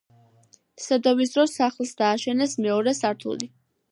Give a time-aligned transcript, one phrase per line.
[0.85, 3.53] სედოვის დროს სახლს დააშენეს მეორე სართული.